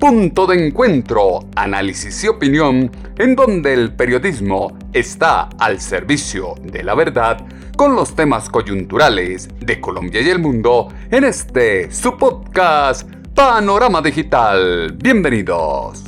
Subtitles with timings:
[0.00, 6.94] punto de encuentro, análisis y opinión, en donde el periodismo está al servicio de la
[6.94, 14.00] verdad con los temas coyunturales de Colombia y el mundo en este su podcast Panorama
[14.00, 14.96] Digital.
[14.96, 16.02] Bienvenidos.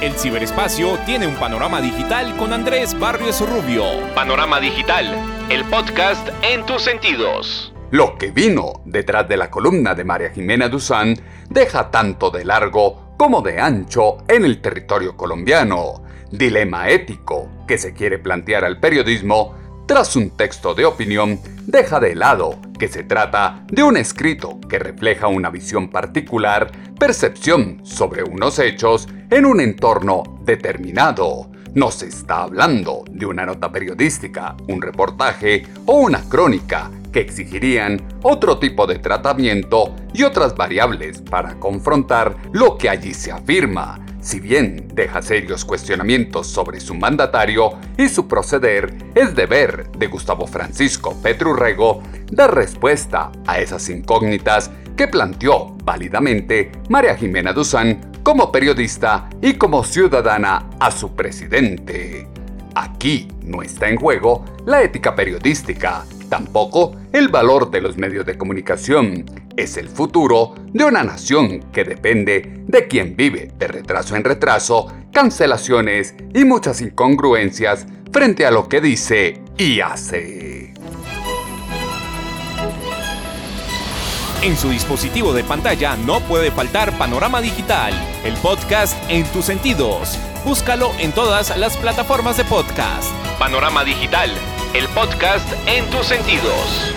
[0.00, 3.84] El ciberespacio tiene un panorama digital con Andrés Barrios Rubio.
[4.14, 5.06] Panorama Digital,
[5.50, 7.71] el podcast en tus sentidos.
[7.92, 11.14] Lo que vino detrás de la columna de María Jimena Duzán
[11.50, 16.02] deja tanto de largo como de ancho en el territorio colombiano.
[16.30, 22.14] Dilema ético que se quiere plantear al periodismo tras un texto de opinión deja de
[22.14, 28.58] lado que se trata de un escrito que refleja una visión particular, percepción sobre unos
[28.58, 31.50] hechos en un entorno determinado.
[31.74, 38.02] No se está hablando de una nota periodística, un reportaje o una crónica que exigirían
[38.22, 44.38] otro tipo de tratamiento y otras variables para confrontar lo que allí se afirma, si
[44.38, 51.20] bien deja serios cuestionamientos sobre su mandatario y su proceder, es deber de Gustavo Francisco
[51.20, 59.54] Petrurrego dar respuesta a esas incógnitas que planteó válidamente María Jimena Duzán como periodista y
[59.54, 62.28] como ciudadana a su presidente.
[62.76, 68.38] Aquí no está en juego la ética periodística, Tampoco el valor de los medios de
[68.38, 74.24] comunicación es el futuro de una nación que depende de quien vive de retraso en
[74.24, 80.72] retraso, cancelaciones y muchas incongruencias frente a lo que dice y hace.
[84.40, 87.92] En su dispositivo de pantalla no puede faltar Panorama Digital,
[88.24, 90.18] el podcast en tus sentidos.
[90.44, 93.12] Búscalo en todas las plataformas de podcast.
[93.38, 94.30] Panorama Digital
[94.74, 96.94] el podcast en tus sentidos.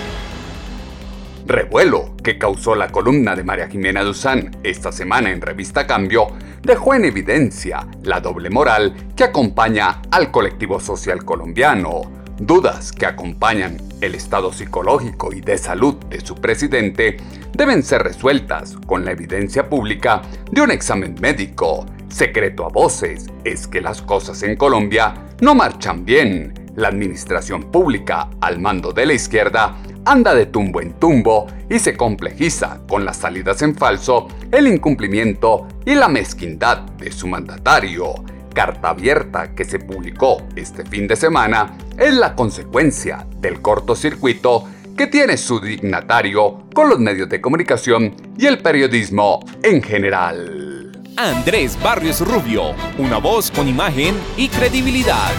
[1.45, 6.27] Revuelo que causó la columna de María Jimena Duzán esta semana en Revista Cambio
[6.61, 12.03] dejó en evidencia la doble moral que acompaña al colectivo social colombiano,
[12.37, 17.17] dudas que acompañan el estado psicológico y de salud de su presidente
[17.51, 21.85] deben ser resueltas con la evidencia pública de un examen médico.
[22.09, 28.29] Secreto a voces es que las cosas en Colombia no marchan bien la administración pública
[28.41, 33.17] al mando de la izquierda anda de tumbo en tumbo y se complejiza con las
[33.17, 38.13] salidas en falso, el incumplimiento y la mezquindad de su mandatario.
[38.53, 45.07] Carta abierta que se publicó este fin de semana es la consecuencia del cortocircuito que
[45.07, 50.74] tiene su dignatario con los medios de comunicación y el periodismo en general.
[51.17, 55.31] Andrés Barrios Rubio, una voz con imagen y credibilidad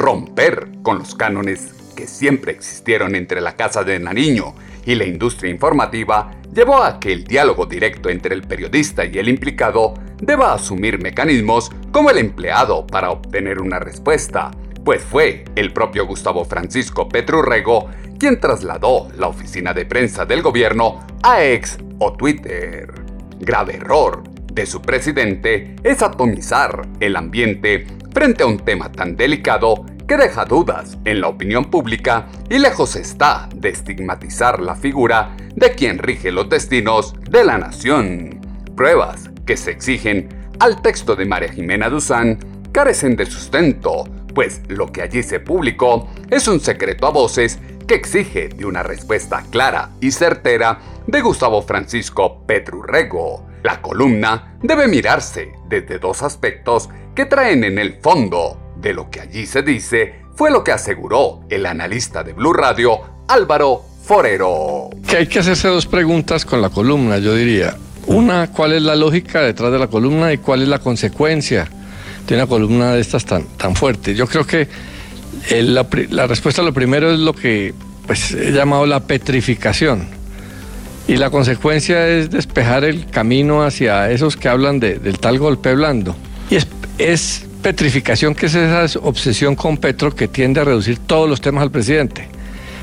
[0.00, 4.54] romper con los cánones que siempre existieron entre la Casa de Nariño
[4.86, 9.28] y la industria informativa llevó a que el diálogo directo entre el periodista y el
[9.28, 14.50] implicado deba asumir mecanismos como el empleado para obtener una respuesta,
[14.84, 21.00] pues fue el propio Gustavo Francisco Petrurrego quien trasladó la oficina de prensa del gobierno
[21.22, 22.99] a ex o Twitter.
[23.40, 29.86] Grave error de su presidente es atomizar el ambiente frente a un tema tan delicado
[30.06, 35.74] que deja dudas en la opinión pública y lejos está de estigmatizar la figura de
[35.74, 38.40] quien rige los destinos de la nación.
[38.76, 40.28] Pruebas que se exigen
[40.58, 42.38] al texto de María Jimena Duzán
[42.72, 44.04] carecen de sustento,
[44.34, 47.58] pues lo que allí se publicó es un secreto a voces
[47.90, 50.78] que exige de una respuesta clara y certera
[51.08, 53.48] de Gustavo Francisco Petrurrego.
[53.64, 59.18] La columna debe mirarse desde dos aspectos que traen en el fondo de lo que
[59.18, 64.90] allí se dice fue lo que aseguró el analista de Blue Radio, Álvaro Forero.
[65.08, 67.76] Que hay que hacerse dos preguntas con la columna, yo diría.
[68.06, 71.68] Una, ¿cuál es la lógica detrás de la columna y cuál es la consecuencia
[72.24, 74.14] de una columna de estas tan, tan fuerte?
[74.14, 74.68] Yo creo que
[75.50, 77.74] la, respuesta a lo primero es lo que
[78.06, 80.08] pues, he llamado la petrificación.
[81.08, 86.14] Y la consecuencia es despejar el camino hacia esos que hablan del tal golpe blando.
[86.50, 86.68] Y es,
[86.98, 91.62] es petrificación que es esa obsesión con Petro que tiende a reducir todos los temas
[91.62, 92.28] al presidente,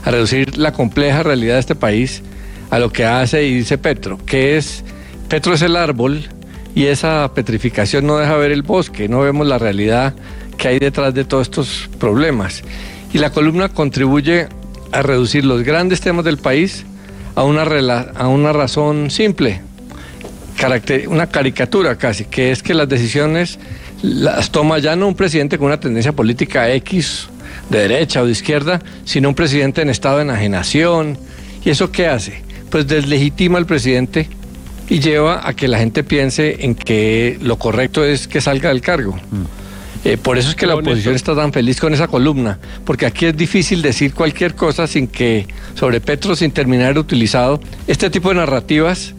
[0.03, 2.21] a reducir la compleja realidad de este país
[2.69, 4.83] a lo que hace y dice Petro, que es,
[5.29, 6.27] Petro es el árbol
[6.75, 10.13] y esa petrificación no deja ver el bosque, no vemos la realidad
[10.57, 12.63] que hay detrás de todos estos problemas.
[13.13, 14.47] Y la columna contribuye
[14.91, 16.85] a reducir los grandes temas del país
[17.35, 19.61] a una, a una razón simple,
[21.07, 23.59] una caricatura casi, que es que las decisiones
[24.01, 27.29] las toma ya no un presidente con una tendencia política X,
[27.69, 31.17] de derecha o de izquierda, sino un presidente en estado de enajenación.
[31.63, 32.41] ¿Y eso qué hace?
[32.69, 34.29] Pues deslegitima al presidente
[34.89, 38.81] y lleva a que la gente piense en que lo correcto es que salga del
[38.81, 39.15] cargo.
[39.31, 39.56] Mm.
[40.07, 43.25] Eh, por eso es que la oposición está tan feliz con esa columna, porque aquí
[43.25, 45.45] es difícil decir cualquier cosa sin que,
[45.75, 47.59] sobre Petro, sin terminar utilizado.
[47.87, 49.13] Este tipo de narrativas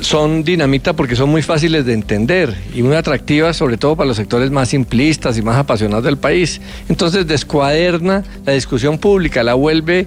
[0.00, 4.16] son dinamita porque son muy fáciles de entender y muy atractivas, sobre todo para los
[4.16, 6.62] sectores más simplistas y más apasionados del país.
[6.88, 10.06] Entonces descuaderna la discusión pública, la vuelve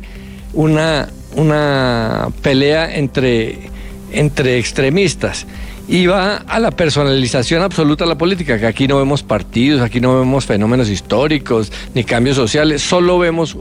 [0.54, 3.69] una, una pelea entre,
[4.12, 5.45] entre extremistas
[5.92, 10.00] y va a la personalización absoluta de la política, que aquí no vemos partidos, aquí
[10.00, 13.58] no vemos fenómenos históricos ni cambios sociales, solo vemos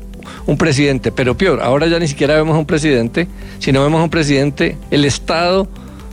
[0.47, 3.27] un presidente, pero peor, ahora ya ni siquiera vemos un presidente,
[3.59, 5.67] sino vemos un presidente, el estado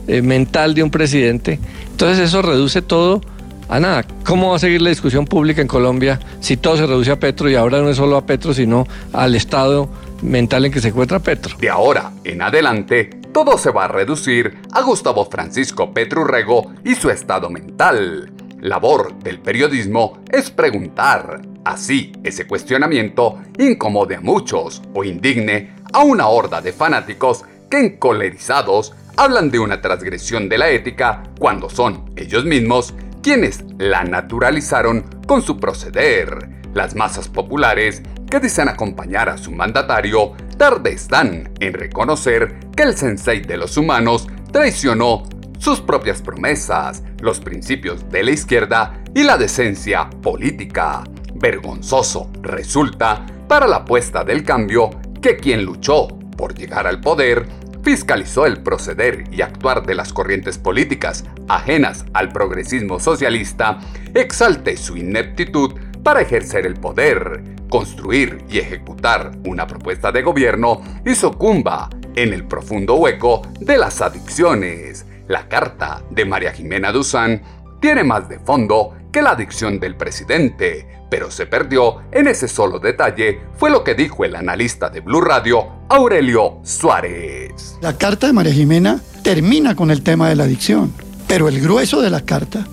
[0.08, 1.60] eh, mental de un presidente,
[1.92, 3.20] entonces eso reduce todo
[3.68, 4.04] a nada.
[4.24, 7.48] ¿Cómo va a seguir la discusión pública en Colombia si todo se reduce a Petro
[7.48, 9.88] y ahora no es solo a Petro, sino al estado
[10.22, 11.56] mental en que se encuentra Petro?
[11.60, 17.10] De ahora en adelante, todo se va a reducir a Gustavo Francisco Petrurrego y su
[17.10, 18.32] estado mental.
[18.60, 21.40] Labor del periodismo es preguntar.
[21.64, 28.94] Así, ese cuestionamiento incomode a muchos o indigne a una horda de fanáticos que encolerizados
[29.16, 35.42] hablan de una transgresión de la ética cuando son ellos mismos quienes la naturalizaron con
[35.42, 36.57] su proceder.
[36.74, 42.96] Las masas populares que dicen acompañar a su mandatario tarde están en reconocer que el
[42.96, 45.22] sensei de los humanos traicionó
[45.58, 51.04] sus propias promesas, los principios de la izquierda y la decencia política.
[51.34, 57.46] Vergonzoso resulta para la apuesta del cambio que quien luchó por llegar al poder
[57.82, 63.78] fiscalizó el proceder y actuar de las corrientes políticas ajenas al progresismo socialista,
[64.14, 65.72] exalte su ineptitud
[66.08, 72.46] para ejercer el poder, construir y ejecutar una propuesta de gobierno y sucumba en el
[72.46, 75.04] profundo hueco de las adicciones.
[75.26, 77.42] La carta de María Jimena Duzán
[77.78, 82.78] tiene más de fondo que la adicción del presidente, pero se perdió en ese solo
[82.78, 87.76] detalle, fue lo que dijo el analista de Blue Radio, Aurelio Suárez.
[87.82, 90.90] La carta de María Jimena termina con el tema de la adicción,
[91.26, 92.66] pero el grueso de la carta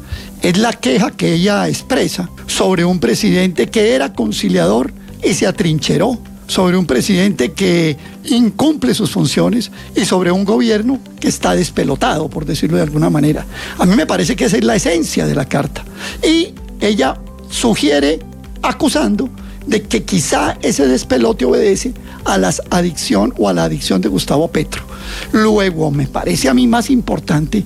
[0.49, 4.93] es la queja que ella expresa sobre un presidente que era conciliador
[5.23, 11.29] y se atrincheró, sobre un presidente que incumple sus funciones y sobre un gobierno que
[11.29, 13.43] está despelotado, por decirlo de alguna manera.
[13.79, 15.83] A mí me parece que esa es la esencia de la carta.
[16.21, 17.17] Y ella
[17.49, 18.19] sugiere,
[18.61, 19.31] acusando,
[19.65, 24.47] de que quizá ese despelote obedece a la adicción o a la adicción de Gustavo
[24.49, 24.83] Petro.
[25.31, 27.63] Luego, me parece a mí más importante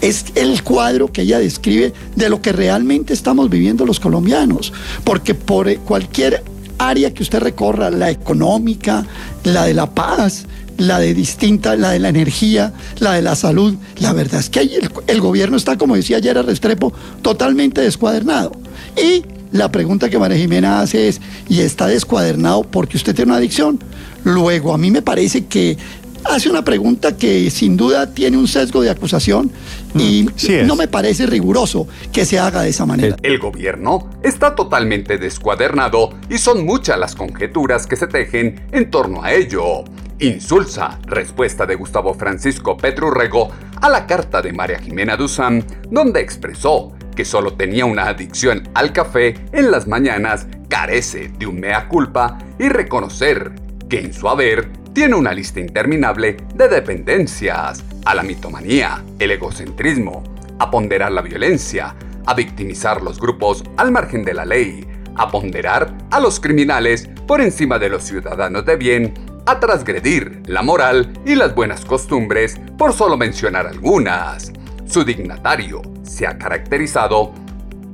[0.00, 4.72] es el cuadro que ella describe de lo que realmente estamos viviendo los colombianos,
[5.04, 6.42] porque por cualquier
[6.78, 9.06] área que usted recorra, la económica,
[9.44, 10.46] la de la paz,
[10.78, 14.60] la de distinta, la de la energía, la de la salud, la verdad es que
[14.60, 18.52] el, el gobierno está, como decía ayer a Restrepo, totalmente descuadernado.
[18.96, 23.38] Y la pregunta que María Jimena hace es, ¿y está descuadernado porque usted tiene una
[23.38, 23.78] adicción?
[24.24, 25.76] Luego, a mí me parece que
[26.24, 29.50] hace una pregunta que sin duda tiene un sesgo de acusación
[29.94, 33.16] y mm, no me parece riguroso que se haga de esa manera.
[33.22, 39.22] El gobierno está totalmente descuadernado y son muchas las conjeturas que se tejen en torno
[39.22, 39.84] a ello.
[40.18, 46.92] Insulsa respuesta de Gustavo Francisco Petrurrego a la carta de María Jimena Duzán, donde expresó
[47.16, 52.38] que solo tenía una adicción al café en las mañanas, carece de un mea culpa
[52.58, 53.52] y reconocer
[53.88, 60.22] que en su haber tiene una lista interminable de dependencias, a la mitomanía, el egocentrismo,
[60.58, 61.94] a ponderar la violencia,
[62.26, 67.40] a victimizar los grupos al margen de la ley, a ponderar a los criminales por
[67.40, 69.14] encima de los ciudadanos de bien,
[69.46, 74.52] a transgredir la moral y las buenas costumbres, por solo mencionar algunas.
[74.86, 77.32] Su dignatario se ha caracterizado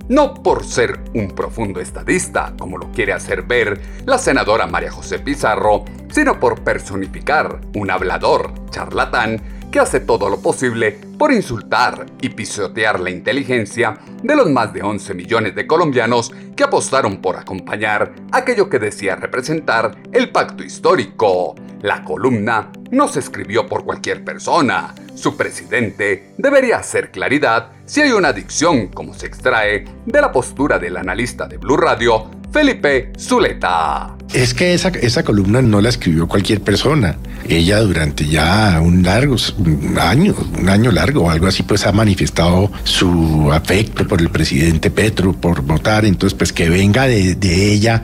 [0.09, 5.19] no por ser un profundo estadista, como lo quiere hacer ver la senadora María José
[5.19, 9.41] Pizarro, sino por personificar un hablador, charlatán,
[9.77, 14.83] que hace todo lo posible por insultar y pisotear la inteligencia de los más de
[14.83, 21.57] 11 millones de colombianos que apostaron por acompañar aquello que decía representar el pacto histórico.
[21.83, 24.95] La columna no se escribió por cualquier persona.
[25.15, 30.79] Su presidente debería hacer claridad si hay una adicción como se extrae de la postura
[30.79, 34.16] del analista de Blue Radio, Felipe Zuleta.
[34.37, 37.17] Es que esa, esa columna no la escribió cualquier persona.
[37.49, 41.93] Ella durante ya un largo un año, un año largo o algo así, pues ha
[41.93, 46.05] manifestado su afecto por el presidente Petro, por votar.
[46.05, 48.03] Entonces, pues que venga de, de ella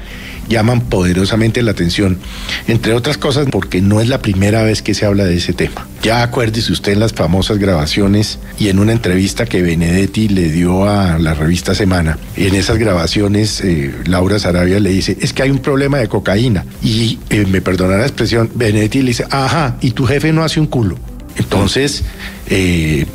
[0.49, 2.19] llaman poderosamente la atención,
[2.67, 5.87] entre otras cosas porque no es la primera vez que se habla de ese tema.
[6.03, 10.89] Ya acuérdese usted en las famosas grabaciones y en una entrevista que Benedetti le dio
[10.89, 12.19] a la revista Semana.
[12.37, 16.65] En esas grabaciones, eh, Laura Sarabia le dice, es que hay un problema de cocaína.
[16.83, 20.59] Y eh, me perdona la expresión, Benedetti le dice, ajá, y tu jefe no hace
[20.59, 20.99] un culo.
[21.37, 22.03] Entonces,
[22.49, 23.07] eh,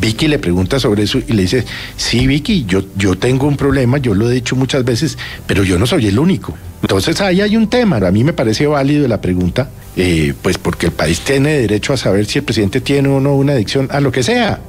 [0.00, 1.64] Vicky le pregunta sobre eso y le dice,
[1.96, 5.78] sí, Vicky, yo, yo tengo un problema, yo lo he dicho muchas veces, pero yo
[5.78, 6.56] no soy el único.
[6.82, 10.86] Entonces ahí hay un tema, a mí me parece válido la pregunta, eh, pues porque
[10.86, 14.00] el país tiene derecho a saber si el presidente tiene o no una adicción a
[14.00, 14.60] lo que sea.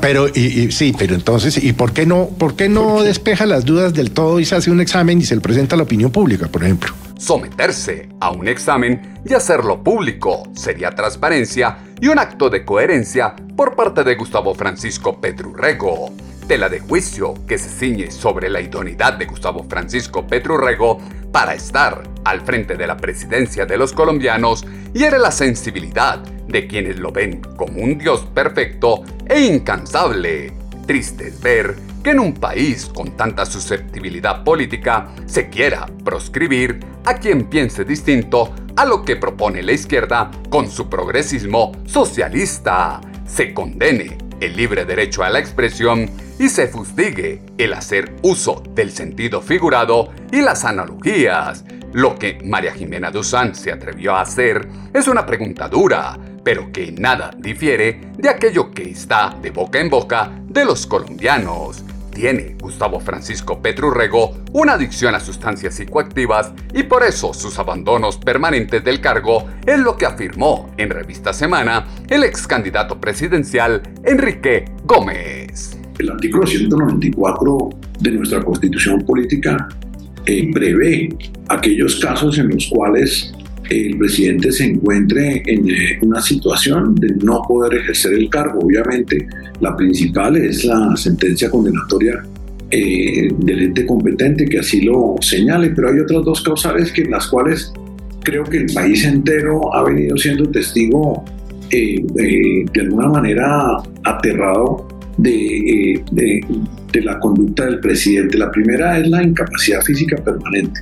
[0.00, 3.92] Pero y, sí, pero entonces, ¿y por qué no, por qué no despeja las dudas
[3.94, 6.46] del todo y se hace un examen y se le presenta a la opinión pública,
[6.46, 6.94] por ejemplo?
[7.18, 13.74] Someterse a un examen y hacerlo público sería transparencia y un acto de coherencia por
[13.74, 16.12] parte de Gustavo Francisco Pedrurrego
[16.46, 20.98] tela de juicio que se ciñe sobre la idoneidad de Gustavo Francisco Petrurrego
[21.32, 26.66] para estar al frente de la presidencia de los colombianos y era la sensibilidad de
[26.66, 30.52] quienes lo ven como un dios perfecto e incansable.
[30.86, 37.14] Triste es ver que en un país con tanta susceptibilidad política se quiera proscribir a
[37.14, 43.00] quien piense distinto a lo que propone la izquierda con su progresismo socialista.
[43.26, 48.90] Se condene el libre derecho a la expresión y se fustigue el hacer uso del
[48.90, 51.64] sentido figurado y las analogías.
[51.92, 56.92] Lo que María Jimena Duzán se atrevió a hacer es una pregunta dura, pero que
[56.92, 61.82] nada difiere de aquello que está de boca en boca de los colombianos.
[62.12, 68.82] Tiene Gustavo Francisco Petrurrego una adicción a sustancias psicoactivas y por eso sus abandonos permanentes
[68.82, 75.76] del cargo es lo que afirmó en Revista Semana el ex candidato presidencial Enrique Gómez.
[75.98, 79.68] El artículo 194 de nuestra constitución política
[80.26, 81.08] eh, prevé
[81.48, 83.32] aquellos casos en los cuales
[83.70, 88.60] el presidente se encuentre en eh, una situación de no poder ejercer el cargo.
[88.60, 89.26] Obviamente,
[89.60, 92.22] la principal es la sentencia condenatoria
[92.70, 97.26] eh, del ente competente que así lo señale, pero hay otras dos causales que las
[97.28, 97.72] cuales
[98.22, 101.24] creo que el país entero ha venido siendo testigo
[101.68, 106.40] de alguna manera aterrado eh, de,
[106.92, 108.38] de, la conducta del presidente.
[108.38, 110.80] La primera es la incapacidad física permanente.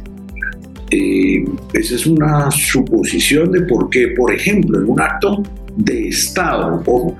[0.91, 5.43] Eh, esa es una suposición de por qué, por ejemplo, en un acto
[5.77, 7.17] de Estado, ojo,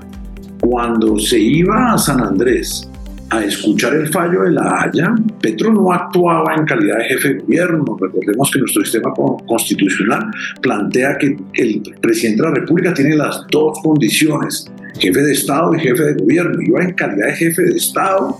[0.61, 2.89] cuando se iba a San Andrés
[3.35, 7.39] a escuchar el fallo de la Haya, Petro no actuaba en calidad de jefe de
[7.39, 7.97] gobierno.
[7.99, 9.13] Recordemos que nuestro sistema
[9.47, 15.75] constitucional plantea que el presidente de la República tiene las dos condiciones, jefe de Estado
[15.75, 16.61] y jefe de gobierno.
[16.61, 18.37] Iba en calidad de jefe de Estado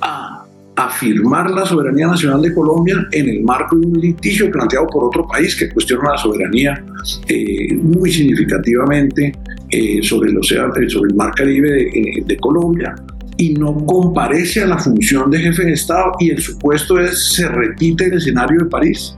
[0.00, 0.44] a
[0.76, 5.26] afirmar la soberanía nacional de Colombia en el marco de un litigio planteado por otro
[5.26, 6.84] país que cuestiona la soberanía
[7.28, 9.32] eh, muy significativamente
[9.70, 12.94] eh, sobre, el océano, sobre el mar Caribe de, eh, de Colombia
[13.36, 17.48] y no comparece a la función de jefe de Estado y el supuesto es se
[17.48, 19.14] repite el escenario de París.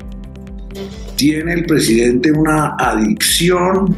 [1.16, 3.96] Tiene el presidente una adicción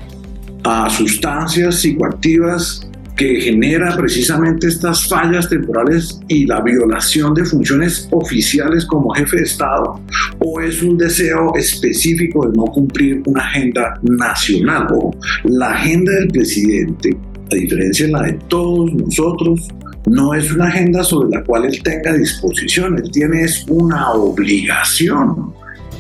[0.64, 2.86] a sustancias psicoactivas
[3.20, 9.42] que genera precisamente estas fallas temporales y la violación de funciones oficiales como jefe de
[9.42, 10.00] Estado,
[10.38, 14.86] o es un deseo específico de no cumplir una agenda nacional.
[14.94, 17.14] O la agenda del presidente,
[17.52, 19.68] a diferencia de la de todos nosotros,
[20.10, 25.54] no es una agenda sobre la cual él tenga disposición, él tiene una obligación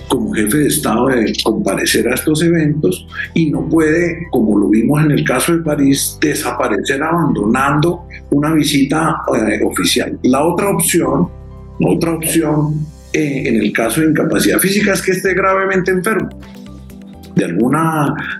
[0.08, 5.04] como jefe de Estado de comparecer a estos eventos y no puede, como lo vimos
[5.04, 10.18] en el caso de París, desaparecer abandonando una visita eh, oficial.
[10.24, 11.28] La otra opción,
[11.80, 16.30] otra opción eh, en el caso de incapacidad física es que esté gravemente enfermo
[17.36, 17.76] de algún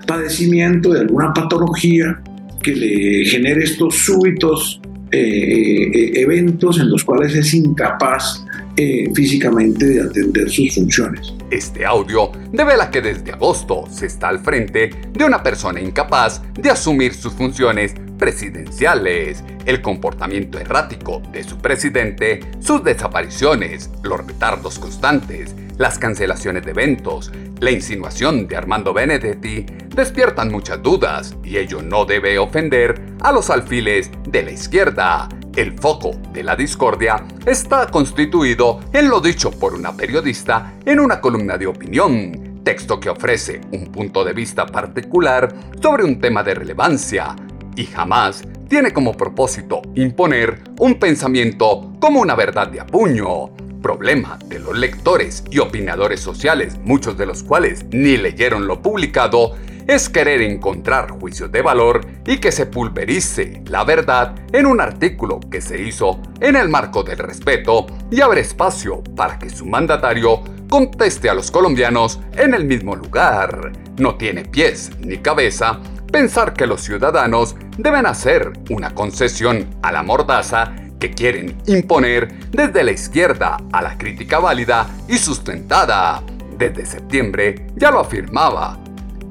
[0.05, 2.21] padecimiento, de alguna patología
[2.61, 4.81] que le genere estos súbitos
[5.11, 8.45] eh, eventos en los cuales es incapaz
[8.77, 11.33] eh, físicamente de atender sus funciones.
[11.49, 16.69] Este audio devela que desde agosto se está al frente de una persona incapaz de
[16.69, 25.55] asumir sus funciones presidenciales, el comportamiento errático de su presidente, sus desapariciones, los retardos constantes,
[25.77, 32.05] las cancelaciones de eventos, la insinuación de Armando Benedetti despiertan muchas dudas y ello no
[32.05, 35.27] debe ofender a los alfiles de la izquierda.
[35.55, 41.19] El foco de la discordia está constituido en lo dicho por una periodista en una
[41.19, 45.51] columna de opinión, texto que ofrece un punto de vista particular
[45.81, 47.35] sobre un tema de relevancia
[47.75, 53.49] y jamás tiene como propósito imponer un pensamiento como una verdad de apuño.
[53.81, 59.55] Problema de los lectores y opinadores sociales, muchos de los cuales ni leyeron lo publicado,
[59.87, 65.39] es querer encontrar juicios de valor y que se pulverice la verdad en un artículo
[65.51, 70.43] que se hizo en el marco del respeto y abre espacio para que su mandatario
[70.69, 73.73] conteste a los colombianos en el mismo lugar.
[73.97, 75.79] No tiene pies ni cabeza
[76.11, 82.83] pensar que los ciudadanos deben hacer una concesión a la mordaza que quieren imponer desde
[82.83, 86.21] la izquierda a la crítica válida y sustentada.
[86.57, 88.77] Desde septiembre ya lo afirmaba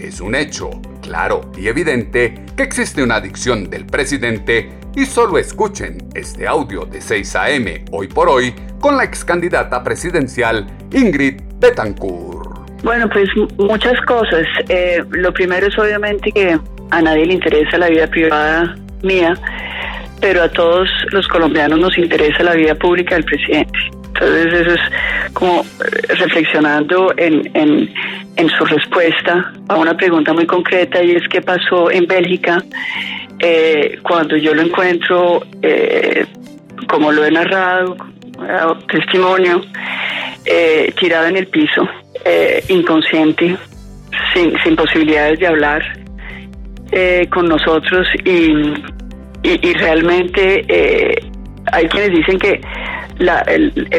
[0.00, 0.70] es un hecho
[1.02, 7.00] claro y evidente que existe una adicción del presidente y solo escuchen este audio de
[7.00, 7.84] 6 a.m.
[7.92, 12.39] hoy por hoy con la ex candidata presidencial Ingrid Betancourt.
[12.82, 14.46] Bueno, pues muchas cosas.
[14.68, 16.58] Eh, lo primero es obviamente que
[16.90, 19.34] a nadie le interesa la vida privada mía,
[20.20, 23.78] pero a todos los colombianos nos interesa la vida pública del presidente.
[24.20, 31.02] Entonces eso es como eh, reflexionando en, en, su respuesta a una pregunta muy concreta
[31.02, 32.62] y es qué pasó en Bélgica
[33.38, 36.26] eh, cuando yo lo encuentro, eh,
[36.88, 37.96] como lo he narrado,
[38.88, 39.62] testimonio,
[40.98, 41.86] tirado en el piso,
[42.68, 43.56] inconsciente,
[44.34, 45.82] sin, sin posibilidades de hablar
[47.30, 48.52] con nosotros y,
[49.42, 50.64] y, realmente
[51.72, 52.60] hay quienes dicen que
[53.18, 53.44] la,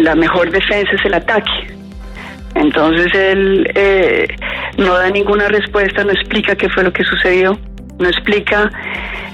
[0.02, 1.68] la mejor defensa es el ataque.
[2.56, 4.28] Entonces él eh,
[4.78, 7.58] no da ninguna respuesta, no explica qué fue lo que sucedió,
[7.98, 8.70] no explica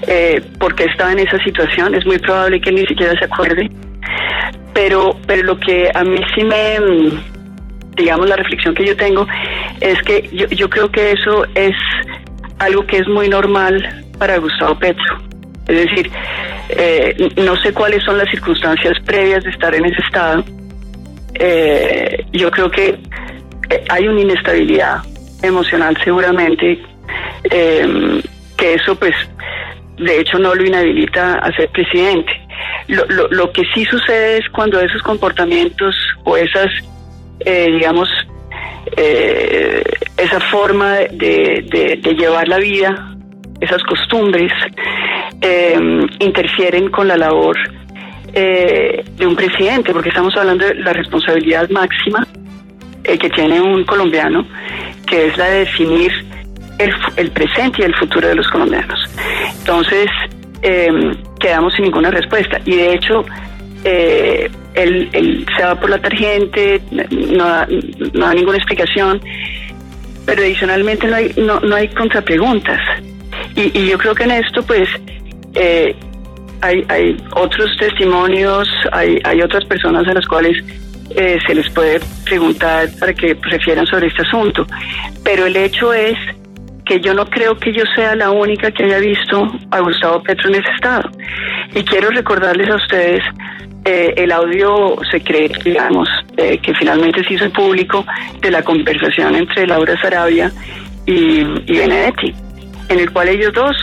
[0.08, 1.96] eh, por qué estaba en esa situación.
[1.96, 3.70] Es muy probable que él ni siquiera se acuerde.
[4.74, 6.78] Pero, pero lo que a mí sí me,
[7.98, 9.28] digamos, la reflexión que yo tengo
[9.82, 11.76] es que yo, yo creo que eso es
[12.60, 15.18] algo que es muy normal para Gustavo Petro.
[15.68, 16.10] Es decir,
[16.70, 20.44] eh, no sé cuáles son las circunstancias previas de estar en ese estado.
[21.34, 22.98] Eh, yo creo que
[23.70, 25.04] eh, hay una inestabilidad
[25.44, 26.82] emocional seguramente,
[27.50, 29.14] que eso pues
[29.98, 32.32] de hecho no lo inhabilita a ser presidente.
[32.88, 36.70] Lo, lo, lo que sí sucede es cuando esos comportamientos o esas,
[37.46, 38.10] digamos,
[40.18, 43.16] esa forma de, llevar la vida,
[43.60, 44.52] esas costumbres,
[45.42, 45.78] eh,
[46.20, 47.56] interfieren con la labor
[48.34, 52.26] eh, de un presidente, porque estamos hablando de la responsabilidad máxima
[53.04, 54.46] eh, que tiene un colombiano,
[55.06, 56.12] que es la de definir
[56.80, 59.00] el, presente y el futuro de los colombianos.
[59.60, 60.08] Entonces,
[61.40, 62.60] quedamos sin ninguna respuesta.
[62.66, 63.24] Y de hecho,
[63.88, 66.62] él, se va por la tarjeta,
[67.12, 67.68] no da,
[68.34, 69.22] ninguna explicación,
[70.26, 72.80] pero adicionalmente no hay, no, no hay contrapreguntas.
[73.56, 74.88] Y, yo creo que en esto, pues,
[75.56, 75.96] eh,
[76.62, 80.64] hay, otros testimonios, hay, hay otras personas a las cuales
[81.16, 84.66] eh, se les puede preguntar para que refieran sobre este asunto.
[85.24, 86.18] Pero el hecho es
[86.86, 90.50] que yo no creo que yo sea la única que haya visto a Gustavo Petro
[90.50, 91.10] en ese estado.
[91.76, 93.24] Y quiero recordarles a ustedes
[93.88, 98.06] eh, el audio secreto, digamos, que finalmente se hizo público
[98.42, 100.52] de la conversación entre Laura Sarabia
[101.06, 102.36] y, Benedetti,
[102.90, 103.76] en el cual ellos dos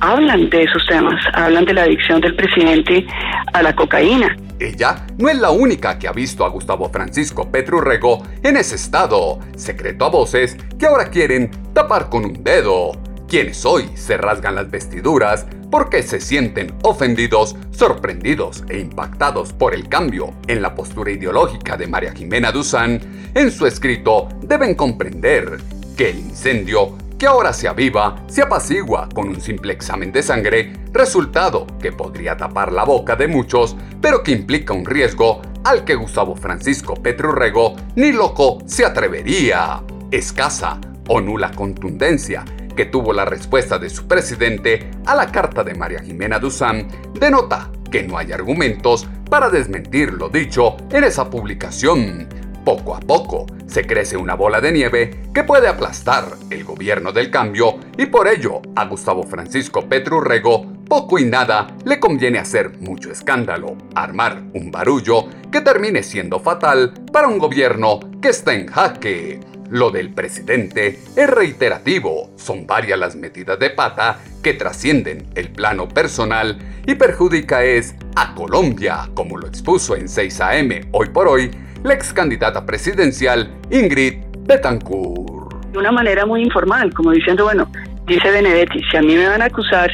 [0.00, 3.06] hablan de esos temas, hablan de la adicción del presidente
[3.52, 4.36] a la cocaína.
[4.60, 9.38] Ella no es la única que ha visto a Gustavo Francisco Rego en ese estado,
[9.56, 12.92] secreto a voces que ahora quieren tapar con un dedo.
[13.34, 19.88] Quienes hoy se rasgan las vestiduras porque se sienten ofendidos, sorprendidos e impactados por el
[19.88, 23.00] cambio en la postura ideológica de María Jimena Duzán,
[23.34, 25.58] en su escrito deben comprender
[25.96, 30.72] que el incendio que ahora se aviva, se apacigua con un simple examen de sangre,
[30.92, 35.96] resultado que podría tapar la boca de muchos, pero que implica un riesgo al que
[35.96, 39.82] Gustavo Francisco Petrurrego ni loco se atrevería.
[40.12, 45.74] Escasa o nula contundencia que tuvo la respuesta de su presidente a la carta de
[45.74, 52.28] María Jimena Duzán denota que no hay argumentos para desmentir lo dicho en esa publicación.
[52.64, 57.30] Poco a poco se crece una bola de nieve que puede aplastar el gobierno del
[57.30, 63.10] cambio y por ello a Gustavo Francisco Petrurrego poco y nada le conviene hacer mucho
[63.10, 69.40] escándalo, armar un barullo que termine siendo fatal para un gobierno que está en jaque.
[69.70, 75.88] Lo del presidente es reiterativo, son varias las medidas de pata que trascienden el plano
[75.88, 81.50] personal y perjudica es a Colombia, como lo expuso en 6 AM hoy por hoy
[81.82, 85.54] la ex candidata presidencial Ingrid Betancourt.
[85.72, 87.70] De una manera muy informal, como diciendo, bueno,
[88.06, 89.90] dice Benedetti, si a mí me van a acusar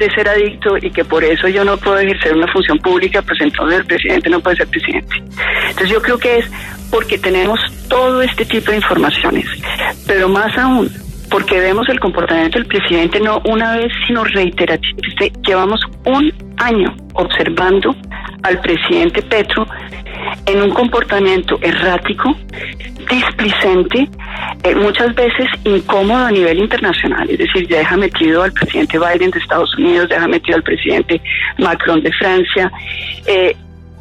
[0.00, 3.40] de ser adicto y que por eso yo no puedo ejercer una función pública, pues
[3.40, 5.14] entonces el presidente no puede ser presidente.
[5.68, 6.46] Entonces yo creo que es
[6.90, 9.46] porque tenemos todo este tipo de informaciones,
[10.06, 10.90] pero más aún
[11.30, 15.32] porque vemos el comportamiento del presidente no una vez, sino reiterativamente.
[15.46, 17.94] Llevamos un año observando
[18.42, 19.66] al presidente Petro
[20.46, 22.36] en un comportamiento errático,
[23.08, 24.08] displicente,
[24.62, 27.28] eh, muchas veces incómodo a nivel internacional.
[27.30, 31.20] Es decir, ya deja metido al presidente Biden de Estados Unidos, deja metido al presidente
[31.58, 32.70] Macron de Francia,
[33.26, 33.56] eh,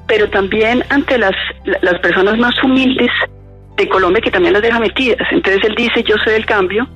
[0.08, 1.36] pero también ante las,
[1.82, 3.12] las personas más humildes
[3.78, 5.28] de Colombia que también las deja metidas.
[5.32, 6.88] Entonces él dice, yo soy del cambio,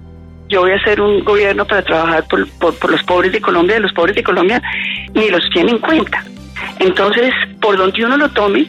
[0.49, 3.81] yo voy a hacer un gobierno para trabajar por, por, los pobres de Colombia, de
[3.81, 4.61] los pobres de Colombia,
[5.13, 6.23] ni los tiene en cuenta.
[6.79, 8.67] Entonces, por donde uno lo tome,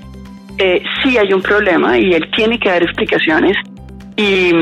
[0.59, 3.57] eh, sí hay un problema y él tiene que dar explicaciones
[4.17, 4.53] y,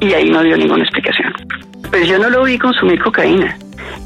[0.00, 1.32] y ahí no dio ninguna explicación.
[1.90, 3.56] Pues yo no lo vi consumir cocaína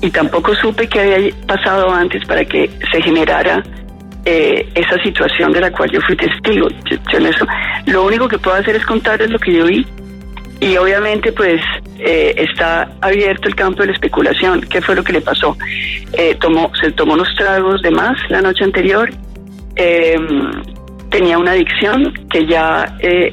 [0.01, 3.63] y tampoco supe qué había pasado antes para que se generara
[4.25, 6.69] eh, esa situación de la cual yo fui testigo.
[6.91, 7.47] Yo, eso,
[7.87, 9.87] lo único que puedo hacer es contarles lo que yo vi
[10.61, 11.61] y obviamente pues
[11.99, 14.61] eh, está abierto el campo de la especulación.
[14.63, 15.57] ¿Qué fue lo que le pasó?
[16.41, 19.11] tomó, se tomó unos tragos de más la noche anterior.
[19.77, 20.17] Eh,
[21.11, 23.31] tenía una adicción que ya eh,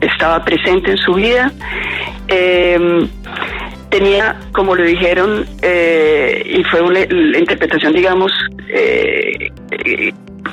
[0.00, 1.52] estaba presente en su vida.
[2.28, 3.08] Em,
[3.90, 8.32] tenía, como lo dijeron, eh, y fue una, la interpretación, digamos,
[8.68, 9.50] eh,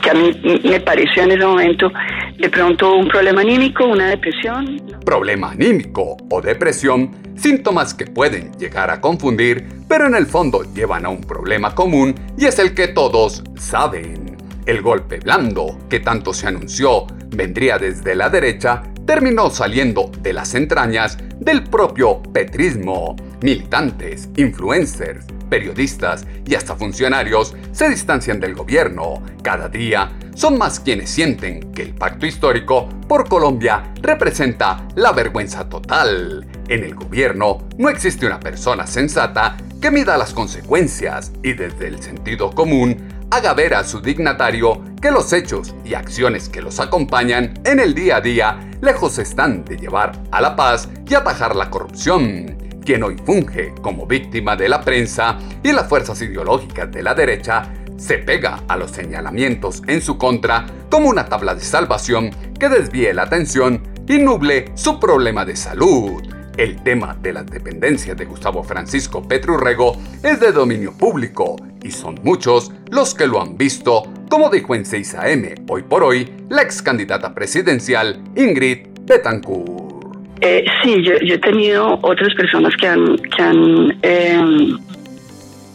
[0.02, 0.32] que a mí
[0.64, 1.92] me pareció en ese momento,
[2.38, 4.82] de pronto un problema anímico, una depresión.
[5.06, 11.06] Problema anímico o depresión, síntomas que pueden llegar a confundir, pero en el fondo llevan
[11.06, 14.38] a un problema común y es el que todos saben.
[14.66, 20.56] El golpe blando, que tanto se anunció vendría desde la derecha, terminó saliendo de las
[20.56, 23.16] entrañas del propio petrismo.
[23.42, 29.22] Militantes, influencers, periodistas y hasta funcionarios se distancian del gobierno.
[29.42, 35.68] Cada día son más quienes sienten que el pacto histórico por Colombia representa la vergüenza
[35.68, 36.46] total.
[36.68, 42.02] En el gobierno no existe una persona sensata que mida las consecuencias y desde el
[42.02, 47.60] sentido común haga ver a su dignatario que los hechos y acciones que los acompañan
[47.66, 51.70] en el día a día lejos están de llevar a la paz y atajar la
[51.70, 52.67] corrupción.
[52.88, 57.70] Quien hoy funge como víctima de la prensa y las fuerzas ideológicas de la derecha
[57.98, 63.14] se pega a los señalamientos en su contra como una tabla de salvación que desvíe
[63.14, 66.24] la atención y nuble su problema de salud.
[66.56, 72.22] El tema de las dependencias de Gustavo Francisco Petrurrego es de dominio público y son
[72.24, 76.62] muchos los que lo han visto, como dijo en 6 AM hoy por hoy la
[76.62, 79.97] ex candidata presidencial Ingrid Betancourt.
[80.42, 84.78] Eh, sí, yo, he tenido otras personas que han, que han, em,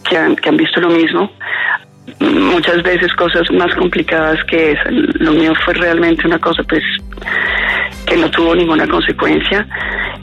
[0.08, 1.30] que han, que han visto lo mismo
[2.20, 4.90] muchas veces cosas más complicadas que esa.
[4.90, 6.82] Lo mío fue realmente una cosa pues
[8.06, 9.66] que no tuvo ninguna consecuencia.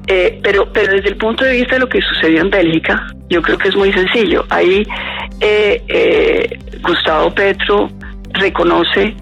[0.08, 3.42] Eh, pero, pero desde el punto de vista de lo que sucedió en Bélgica, yo
[3.42, 4.46] creo que es muy sencillo.
[4.50, 4.84] Ahí
[5.40, 7.90] eh, eh, Gustavo Petro
[8.34, 9.16] reconoce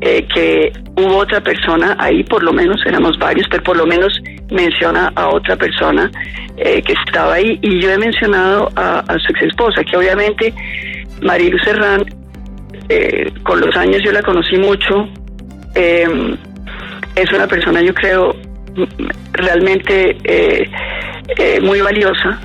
[0.00, 4.12] que hubo otra persona, ahí por lo menos éramos varios, pero por lo menos
[4.50, 6.10] menciona a otra persona
[6.56, 7.58] que estaba ahí.
[7.62, 10.54] Y yo he mencionado a, su ex esposa, que obviamente
[11.20, 12.04] Marilu Serrán,
[13.42, 15.08] con los años yo la conocí mucho.
[15.74, 18.34] es una persona, yo creo,
[19.32, 20.68] realmente eh,
[21.38, 22.40] eh, muy valiosa.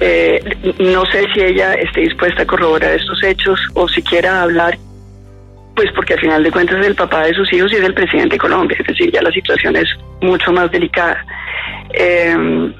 [0.00, 0.40] Eh,
[0.78, 4.78] no sé si ella esté dispuesta a corroborar estos hechos o siquiera hablar,
[5.78, 7.94] pues porque al final de cuentas es el papá de sus hijos y es el
[7.94, 9.86] presidente de Colombia, es decir, ya la situación es
[10.20, 11.24] mucho más delicada.
[11.90, 12.74] Em,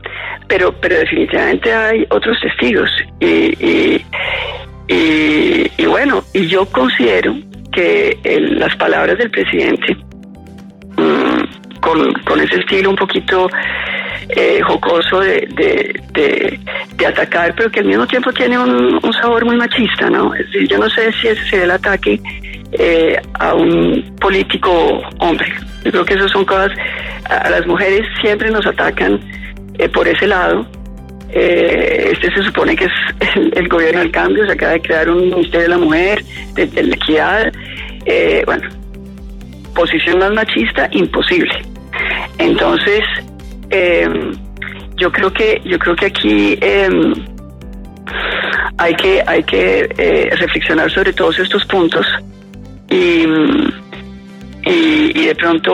[0.48, 4.02] pero, pero definitivamente hay otros testigos y,
[4.88, 7.36] y, bueno, y yo considero
[7.70, 8.18] que
[8.56, 9.96] las palabras del presidente
[11.80, 13.48] con, ese estilo un poquito
[14.30, 15.46] eh, jocoso de,
[16.14, 20.34] de, atacar, pero que al mismo tiempo tiene un, sabor muy machista, ¿no?
[20.34, 22.20] Es decir, yo no sé si ese sería el ataque
[22.72, 25.50] eh, a un político hombre.
[25.84, 26.70] Yo creo que esas son cosas,
[27.24, 29.18] a las mujeres siempre nos atacan
[29.78, 30.66] eh, por ese lado.
[31.30, 32.92] Eh, este se supone que es
[33.54, 36.22] el, gobierno del cambio, se acaba de crear un Ministerio de la Mujer,
[36.54, 37.52] de, la Equidad.
[38.44, 38.68] bueno,
[39.74, 41.62] posición más machista, imposible.
[42.36, 43.00] Entonces,
[44.96, 47.14] yo creo que yo creo que aquí em,
[48.76, 49.88] hay que hay que
[50.38, 52.06] reflexionar sobre todos estos puntos
[52.88, 53.26] y,
[54.64, 55.72] y, de pronto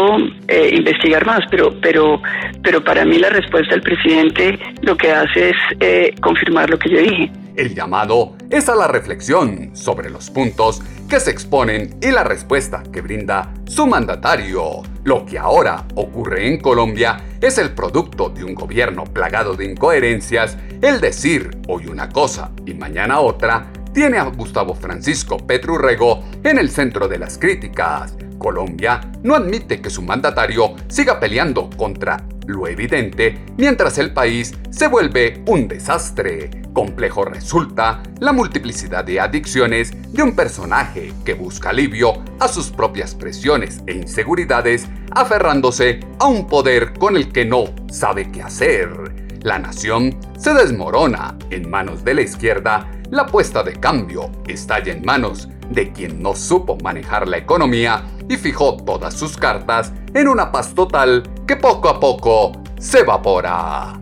[0.49, 2.21] eh, investigar más, pero, pero,
[2.63, 6.91] pero para mí la respuesta del presidente lo que hace es eh, confirmar lo que
[6.91, 7.31] yo dije.
[7.57, 12.83] El llamado es a la reflexión sobre los puntos que se exponen y la respuesta
[12.93, 14.83] que brinda su mandatario.
[15.05, 20.59] Lo que ahora ocurre en Colombia es el producto de un gobierno plagado de incoherencias,
[20.83, 26.69] el decir hoy una cosa y mañana otra, tiene a Gustavo Francisco Petrurrego en el
[26.69, 28.15] centro de las críticas.
[28.39, 34.89] Colombia no admite que su mandatario siga peleando contra lo evidente mientras el país se
[34.89, 36.51] vuelve un desastre.
[36.75, 43.15] Complejo resulta la multiplicidad de adicciones de un personaje que busca alivio a sus propias
[43.15, 49.24] presiones e inseguridades aferrándose a un poder con el que no sabe qué hacer.
[49.45, 54.95] La nación se desmorona en manos de la izquierda la apuesta de cambio está ya
[54.95, 60.29] en manos de quien no supo manejar la economía y fijó todas sus cartas en
[60.29, 64.01] una paz total que poco a poco se evapora.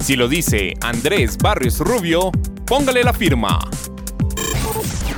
[0.00, 2.30] Si lo dice Andrés Barrios Rubio,
[2.66, 3.58] póngale la firma.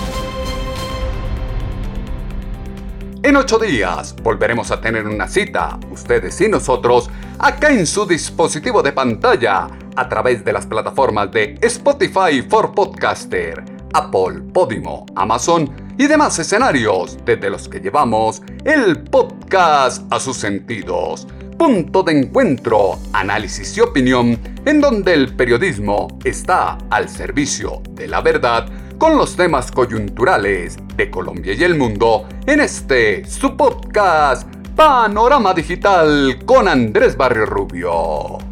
[3.22, 8.82] En ocho días volveremos a tener una cita, ustedes y nosotros, acá en su dispositivo
[8.82, 16.06] de pantalla, a través de las plataformas de Spotify for Podcaster, Apple, Podimo, Amazon y
[16.06, 21.26] demás escenarios desde los que llevamos el podcast a sus sentidos
[21.64, 28.20] punto de encuentro, análisis y opinión, en donde el periodismo está al servicio de la
[28.20, 28.66] verdad
[28.98, 36.42] con los temas coyunturales de Colombia y el mundo en este su podcast Panorama Digital
[36.44, 38.51] con Andrés Barrio Rubio.